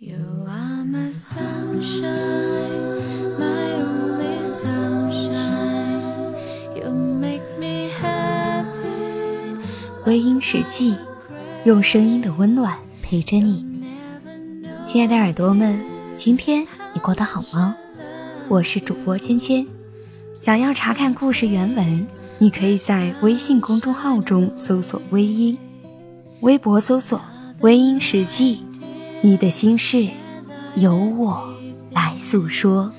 [0.00, 0.14] You
[0.46, 2.04] are my sunshine,
[3.36, 6.36] my only sunshine.
[6.76, 9.56] You make me happy.
[10.06, 10.94] 微音时记，
[11.64, 13.66] 用声音的温暖陪着你。
[14.86, 15.84] 亲爱的耳朵们，
[16.16, 17.74] 今天你过得好吗？
[18.48, 19.66] 我是主播芊芊。
[20.40, 22.06] 想要查看故事原文，
[22.38, 25.58] 你可以在微信公众号中搜索“微音”，
[26.42, 27.20] 微博搜索
[27.62, 28.62] “微音时记”。
[29.20, 30.08] 你的心事，
[30.76, 31.52] 由我
[31.90, 32.92] 来诉说。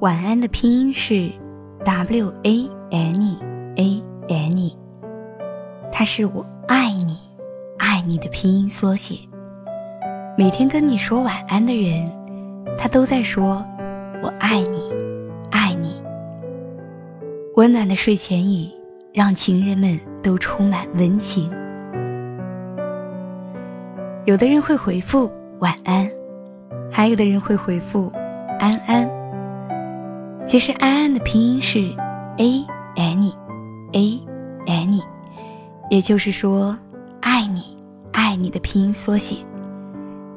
[0.00, 1.32] 晚安的拼音是
[1.86, 3.38] W A N E
[3.76, 4.72] A N
[5.92, 7.16] 它是我爱你，
[7.78, 9.16] 爱你的拼音缩写。
[10.36, 12.10] 每天跟你说晚安的人，
[12.76, 13.64] 他都在说
[14.20, 14.92] “我爱你，
[15.52, 16.02] 爱你”。
[17.54, 18.68] 温暖的睡前语，
[19.14, 21.48] 让情人们都充满温情。
[24.24, 26.10] 有的人会回复晚安，
[26.90, 28.10] 还有的人会回复
[28.58, 29.08] 安安。
[30.46, 31.80] 其实安安的拼音是
[32.38, 33.34] a any
[33.92, 34.20] a
[34.66, 35.02] any，
[35.90, 36.78] 也就是说
[37.20, 37.76] 爱你
[38.12, 39.34] 爱你的拼音缩写。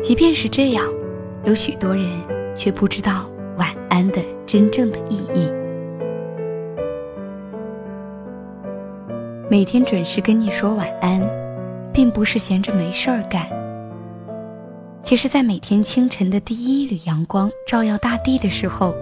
[0.00, 0.84] 即便是这样，
[1.44, 2.04] 有许多人
[2.56, 5.48] 却不知道晚安的真正的意义。
[9.48, 11.22] 每天准时跟你说晚安，
[11.92, 13.46] 并不是闲着没事儿干。
[15.00, 18.94] 其实，在每天清晨的第一缕阳光照耀大地的时候，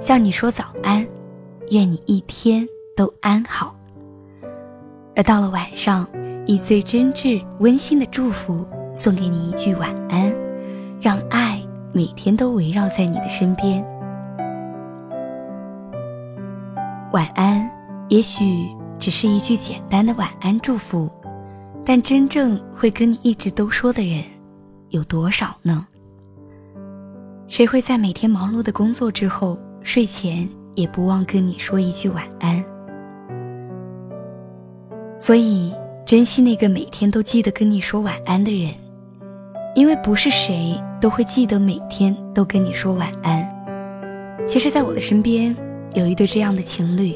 [0.00, 1.06] 向你说早安，
[1.70, 3.76] 愿你一天都安好。
[5.14, 6.08] 而到了晚上，
[6.46, 10.32] 以最真挚温馨的祝福送给你一句晚安，
[11.00, 11.62] 让爱
[11.92, 13.84] 每天都围绕在你的身边。
[17.12, 17.70] 晚安，
[18.08, 18.66] 也许
[18.98, 21.10] 只是一句简单的晚安祝福，
[21.84, 24.24] 但真正会跟你一直都说的人，
[24.88, 25.86] 有多少呢？
[27.48, 29.58] 谁会在每天忙碌的工作之后？
[29.82, 32.64] 睡前也不忘跟你说一句晚安，
[35.18, 35.72] 所以
[36.04, 38.72] 珍惜那个每天都记得跟你说晚安的人，
[39.74, 43.48] 因为不是谁都会记得每天都跟你说晚安。
[44.46, 45.54] 其实，在我的身边
[45.94, 47.14] 有一对这样的情侣，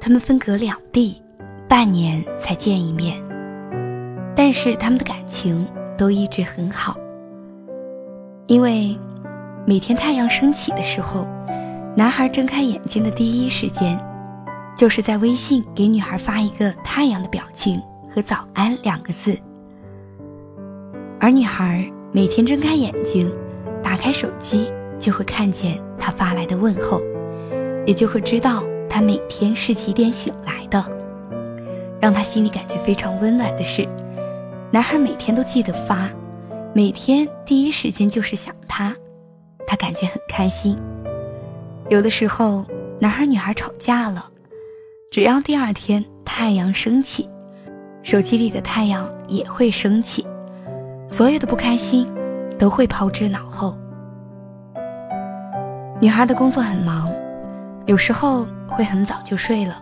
[0.00, 1.20] 他们分隔两地，
[1.68, 3.20] 半年才见一面，
[4.34, 5.66] 但是他们的感情
[5.98, 6.96] 都一直很好，
[8.46, 8.96] 因为
[9.66, 11.26] 每天太阳升起的时候。
[11.96, 13.98] 男孩睁开眼睛的第一时间，
[14.76, 19.36] 就是在微信给女孩发一个太阳的表情和早安两个字。
[21.18, 23.28] 而女孩每天睁开眼睛，
[23.82, 24.70] 打开手机
[25.00, 27.02] 就会看见他发来的问候，
[27.84, 30.82] 也就会知道他每天是几点醒来的。
[32.00, 33.86] 让他心里感觉非常温暖的是，
[34.70, 36.08] 男孩每天都记得发，
[36.72, 38.94] 每天第一时间就是想他，
[39.70, 40.76] 他感觉很开心。
[41.88, 42.66] 有的时候，
[42.98, 44.28] 男孩女孩吵架了，
[45.12, 47.30] 只要第二天太阳升起，
[48.02, 50.26] 手机里的太阳也会升起，
[51.08, 52.04] 所有的不开心
[52.58, 53.78] 都会抛之脑后。
[56.00, 57.08] 女孩的工作很忙，
[57.86, 59.80] 有时候会很早就睡了，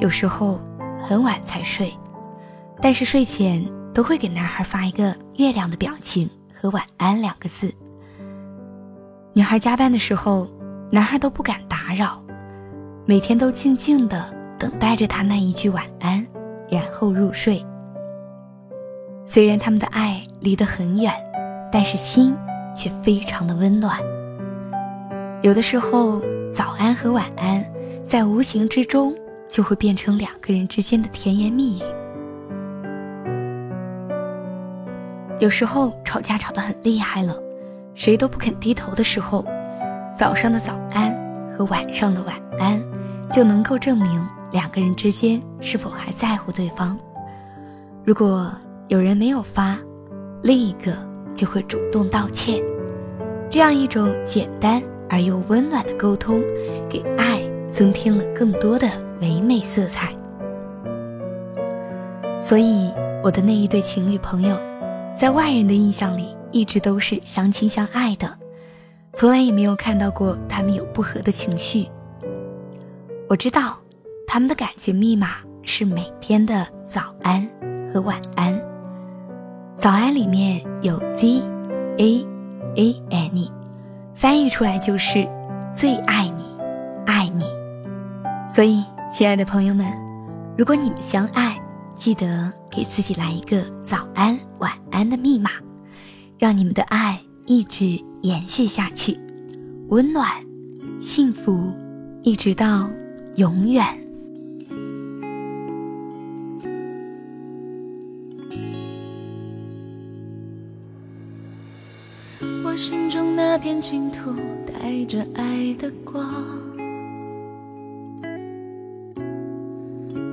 [0.00, 0.60] 有时候
[1.00, 1.96] 很晚才睡，
[2.82, 3.64] 但是睡前
[3.94, 7.72] 都会给男孩发一个月亮的表情和晚安两个字。
[9.32, 10.48] 女孩加班的时候。
[10.92, 12.20] 男孩都不敢打扰，
[13.06, 14.24] 每天都静静的
[14.58, 16.26] 等待着他那一句晚安，
[16.68, 17.64] 然后入睡。
[19.24, 21.14] 虽然他们的爱离得很远，
[21.70, 22.34] 但是心
[22.74, 24.00] 却非常的温暖。
[25.42, 26.20] 有的时候，
[26.52, 27.64] 早安和晚安
[28.02, 29.14] 在无形之中
[29.48, 31.82] 就会变成两个人之间的甜言蜜语。
[35.38, 37.40] 有时候吵架吵得很厉害了，
[37.94, 39.44] 谁都不肯低头的时候。
[40.18, 41.10] 早上的早安
[41.56, 42.82] 和晚上的晚安，
[43.32, 46.98] 就能够证明两个人之间是否还在乎对方。
[48.04, 48.52] 如果
[48.88, 49.78] 有人没有发，
[50.42, 50.92] 另一个
[51.34, 52.62] 就会主动道歉。
[53.48, 56.42] 这样一种简单而又温暖的沟通，
[56.88, 57.40] 给爱
[57.72, 58.86] 增添了更多的
[59.22, 60.12] 唯美色彩。
[62.42, 62.90] 所以，
[63.22, 64.56] 我的那一对情侣朋友，
[65.16, 68.36] 在外人的印象里，一直都是相亲相爱的。
[69.12, 71.88] 从来也没有看到过他们有不和的情绪。
[73.28, 73.78] 我知道，
[74.26, 77.48] 他们的感情密码是每天的早安
[77.92, 78.60] 和晚安。
[79.76, 81.42] 早安里面有 Z
[81.98, 82.26] A
[82.76, 83.48] A N
[84.14, 85.28] 翻译出来就是
[85.74, 86.56] 最爱你，
[87.06, 87.44] 爱你。
[88.54, 89.86] 所以，亲爱的朋友们，
[90.56, 91.60] 如果你们相爱，
[91.96, 95.50] 记得给自己来一个早安、晚安的密码，
[96.40, 99.14] 让你们的爱一直延续下去，
[99.88, 100.26] 温暖、
[100.98, 101.70] 幸福，
[102.22, 102.90] 一直到
[103.36, 103.84] 永远。
[112.64, 114.32] 我心中那片净土，
[114.66, 116.24] 带着爱的光。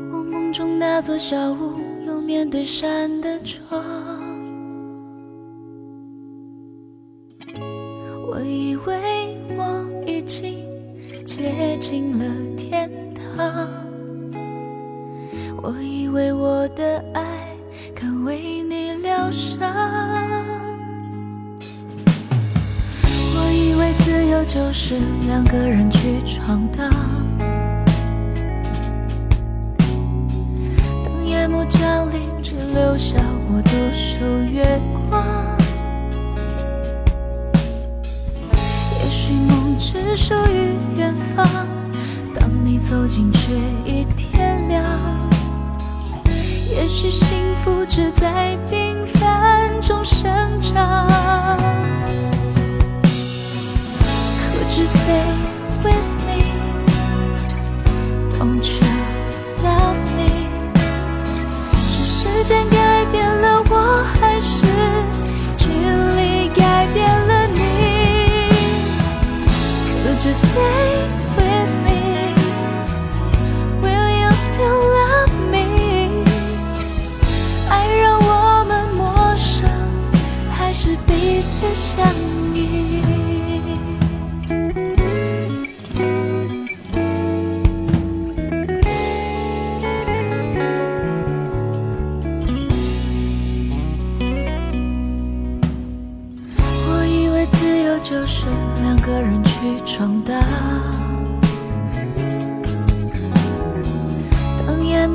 [0.09, 1.73] 我梦中那座小屋
[2.05, 3.83] 有面对山的窗，
[15.61, 17.21] 我以为我的爱
[17.95, 19.59] 可为你疗伤，
[23.35, 24.95] 我以为自由就是
[25.27, 26.91] 两个人去闯荡。
[31.03, 33.17] 当夜幕降临，只留下
[33.51, 35.23] 我独守月光。
[39.03, 41.45] 也许梦只属于远方，
[42.77, 43.53] 走近却
[43.85, 44.83] 已天亮。
[46.69, 47.29] 也许幸
[47.63, 49.16] 福只在平凡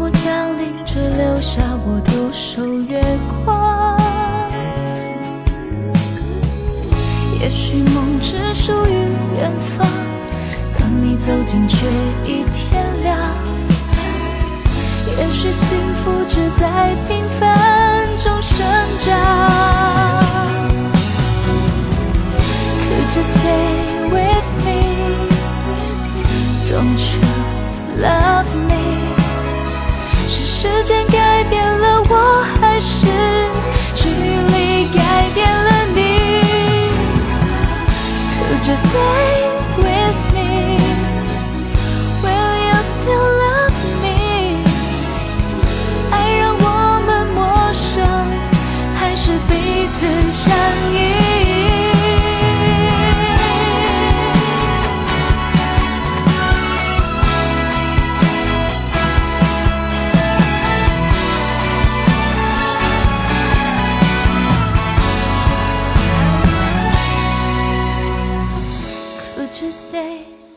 [0.02, 3.00] 我降临，只留下我独守月
[3.44, 3.96] 光。
[7.40, 9.06] 也许梦只属于
[9.38, 9.86] 远方，
[10.76, 11.86] 当你走近，却
[12.24, 13.16] 已天亮。
[15.18, 16.21] 也许幸福。